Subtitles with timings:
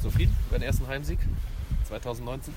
[0.00, 1.18] Zufrieden über den ersten Heimsieg
[1.84, 2.54] 2019?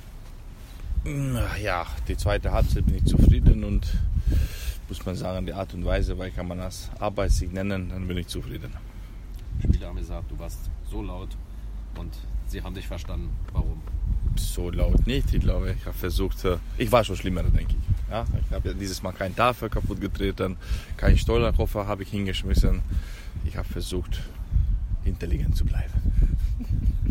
[1.61, 3.87] Ja, die zweite Halbzeit bin ich zufrieden und
[4.87, 8.17] muss man sagen, die Art und Weise, weil kann man das Arbeitssieg nennen, dann bin
[8.17, 8.71] ich zufrieden.
[9.63, 10.59] Spieler haben gesagt, du warst
[10.89, 11.29] so laut
[11.97, 12.13] und
[12.47, 13.29] sie haben dich verstanden.
[13.53, 13.81] Warum?
[14.35, 15.33] So laut nicht.
[15.33, 16.37] Ich glaube, ich habe versucht,
[16.77, 18.11] ich war schon schlimmer, denke ich.
[18.11, 20.57] Ja, ich habe ja dieses Mal keinen Tafel kaputt getreten,
[20.97, 22.81] keinen Stollerkoffer habe ich hingeschmissen.
[23.45, 24.19] Ich habe versucht,
[25.05, 26.10] intelligent zu bleiben.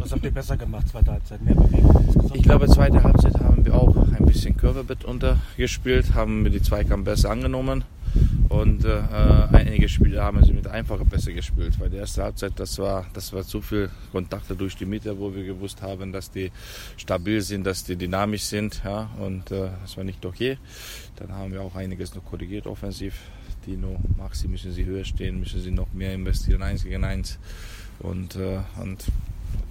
[0.00, 1.42] Was habt ihr besser gemacht, zweite Halbzeit?
[1.42, 2.30] Mehr Bewegung?
[2.32, 7.04] Ich glaube, zweite Halbzeit haben wir auch ein bisschen Curvebett untergespielt, haben wir die Zweikampf
[7.04, 7.84] besser angenommen
[8.48, 9.02] und äh,
[9.52, 13.30] einige Spiele haben sie mit einfacher besser gespielt, weil die erste Halbzeit, das war, das
[13.34, 16.50] war zu viel Kontakte durch die Mitte, wo wir gewusst haben, dass die
[16.96, 20.56] stabil sind, dass die dynamisch sind, ja, und äh, das war nicht okay.
[21.16, 23.20] Dann haben wir auch einiges noch korrigiert offensiv.
[23.66, 27.38] Dino, Maxi müssen sie höher stehen, müssen sie noch mehr investieren, eins gegen eins
[27.98, 29.04] und, äh, und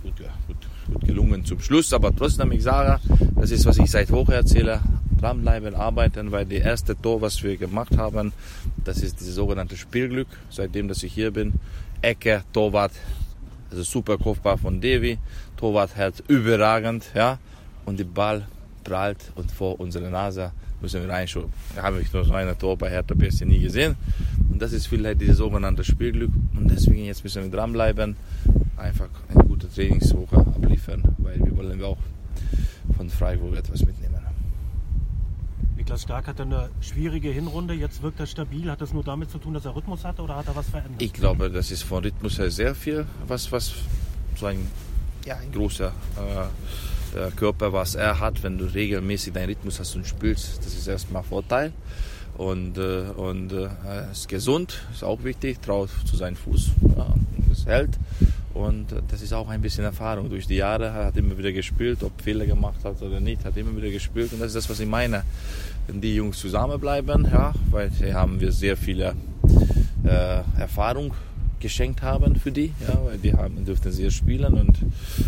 [0.04, 0.14] gut,
[0.48, 0.58] gut,
[0.94, 1.94] gut gelungen zum Schluss.
[1.94, 3.00] Aber trotzdem, ich sage,
[3.36, 4.82] das ist, was ich seit Woche erzähle,
[5.20, 8.32] dranbleiben, arbeiten, weil die erste Tor, was wir gemacht haben,
[8.84, 11.54] das ist dieses sogenannte Spielglück, seitdem, dass ich hier bin.
[12.02, 12.94] Ecke, Torwart,
[13.70, 15.18] also super Kopfball von Devi,
[15.58, 17.38] Torwart hält überragend, ja,
[17.86, 18.48] und der Ball
[18.84, 21.52] prallt und vor unserer Nase müssen wir reinschauen.
[21.76, 23.96] Da habe ich nur so ein Tor bei Hertha BSC nie gesehen.
[24.50, 26.32] Und das ist vielleicht dieses sogenannte Spielglück.
[26.56, 28.16] Und deswegen jetzt müssen wir dranbleiben,
[28.78, 31.98] einfach eine gute Trainingswoche abliefern, weil wir wollen auch
[32.96, 34.16] von Freiburg etwas mitnehmen.
[35.76, 38.70] Niklas Stark hatte eine schwierige Hinrunde, jetzt wirkt er stabil.
[38.72, 41.02] Hat das nur damit zu tun, dass er Rhythmus hatte oder hat er was verändert?
[41.02, 43.74] Ich glaube, das ist von Rhythmus her sehr viel, was, was
[44.36, 44.66] so ein,
[45.26, 45.92] ja, ein großer
[47.16, 50.88] äh, Körper, was er hat, wenn du regelmäßig deinen Rhythmus hast und spielst, das ist
[50.88, 51.74] erstmal Vorteil.
[52.38, 57.14] Und, äh, und äh, er ist gesund, ist auch wichtig, traut zu seinem Fuß, ja,
[57.50, 57.98] das hält.
[58.54, 60.30] Und das ist auch ein bisschen Erfahrung.
[60.30, 63.56] Durch die Jahre er hat immer wieder gespielt, ob Fehler gemacht hat oder nicht, hat
[63.58, 64.34] immer wieder gespielt.
[64.34, 65.24] Und das ist das, was ich meine.
[65.88, 69.16] Wenn die Jungs zusammenbleiben, ja, weil hier haben wir sehr viele
[70.04, 71.14] äh, Erfahrung
[71.60, 74.78] geschenkt haben für die, ja, weil die haben, dürften sehr spielen und,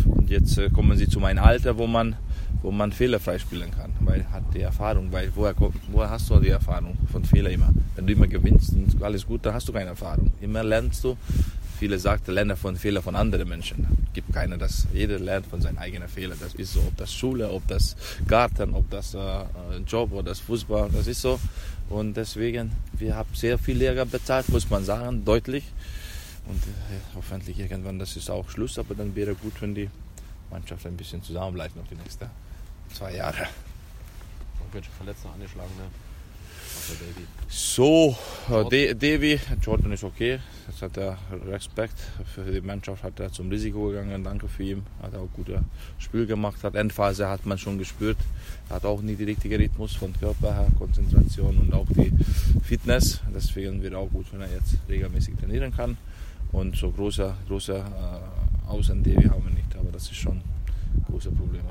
[0.06, 2.16] und jetzt äh, kommen sie zu meinem Alter, wo man,
[2.62, 5.54] wo man fehlerfrei spielen kann, weil hat die Erfahrung, weil woher,
[5.90, 7.70] woher hast du die Erfahrung von Fehler immer?
[7.94, 10.32] Wenn du immer gewinnst und alles gut, dann hast du keine Erfahrung.
[10.40, 11.16] Immer lernst du.
[11.82, 14.06] Viele sagen, lerne von Fehlern von anderen Menschen.
[14.14, 14.86] Gibt keiner das.
[14.92, 16.38] Jeder lernt von seinen eigenen Fehlern.
[16.40, 17.96] Das ist so, ob das Schule, ob das
[18.28, 19.44] Garten, ob das äh, äh,
[19.84, 21.40] Job oder das Fußball, das ist so.
[21.88, 25.64] Und deswegen, wir haben sehr viel Lehrer bezahlt, muss man sagen, deutlich.
[26.46, 29.90] Und äh, hoffentlich irgendwann, das ist auch Schluss, aber dann wäre gut, wenn die
[30.52, 32.30] Mannschaft ein bisschen zusammenbleibt noch die nächsten
[32.94, 33.48] zwei Jahre.
[34.60, 35.86] Irgendwelche Verletzte angeschlagen, ne?
[37.48, 38.16] So,
[38.50, 40.38] äh, De Devi, Jordan ist okay.
[40.66, 41.98] Das hat er Respekt
[42.34, 44.24] für die Mannschaft, hat er zum Risiko gegangen.
[44.24, 44.82] Danke für ihn.
[45.02, 45.60] Hat auch gutes
[45.98, 46.62] Spiel gemacht.
[46.64, 48.18] Hat Endphase hat man schon gespürt.
[48.70, 52.12] Hat auch nicht den richtigen Rhythmus von Körper her, Konzentration und auch die
[52.62, 53.20] Fitness.
[53.34, 55.96] Deswegen wäre auch gut, wenn er jetzt regelmäßig trainieren kann.
[56.52, 61.04] Und so große, große äh, Außen Devi haben wir nicht, aber das ist schon ein
[61.08, 61.62] großes Problem.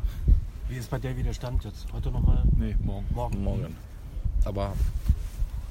[0.69, 1.91] Wie ist bei Davy der Stand jetzt?
[1.91, 2.43] Heute nochmal?
[2.57, 3.05] Nee, morgen.
[3.13, 3.43] Morgen.
[3.43, 3.75] Morgen.
[4.45, 4.73] Aber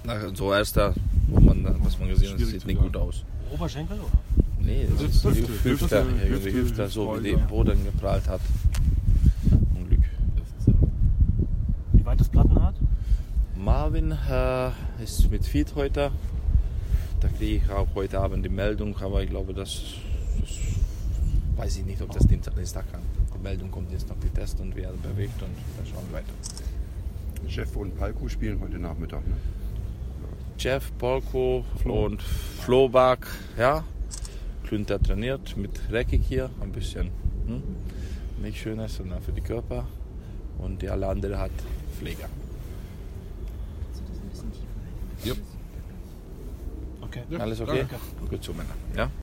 [0.05, 0.95] na, so erster,
[1.29, 3.25] wo man, was man gesehen hat, sieht nicht gut aus.
[3.53, 4.11] Oberschenkel oder?
[4.61, 8.41] Nee, das ist Hüfte, Hüfte, Hüfte, Hüfte, Hüfte, Hüfte, so wie der Boden geprallt hat.
[9.75, 10.01] Unglück.
[11.93, 12.77] Wie weit ist Plattenhardt?
[13.57, 14.71] Marvin äh,
[15.03, 16.11] ist mit Feed heute.
[17.21, 19.83] Da kriege ich auch heute Abend die Meldung, aber ich glaube, das,
[20.41, 20.51] das
[21.57, 23.03] weiß ich nicht, ob das Dienstag kann.
[23.35, 26.33] Die Meldung kommt jetzt noch die Test und wer bewegt und dann schauen wir weiter.
[27.49, 29.27] Jeff und Palko spielen heute Nachmittag.
[29.27, 29.37] Ne?
[30.61, 32.05] Jeff, Polko Flo.
[32.05, 33.27] und Flobak,
[33.57, 33.83] ja.
[34.65, 37.11] Klünter trainiert mit Reckig hier, ein bisschen
[37.47, 37.63] hm?
[38.43, 39.87] nicht schönes, sondern für die Körper.
[40.59, 41.51] Und die alle andere hat
[41.99, 42.29] Pfleger.
[47.01, 47.23] Okay.
[47.39, 47.79] Alles okay?
[47.79, 47.97] danke.
[48.29, 48.75] Gut so, Männer.
[48.95, 49.11] Ja?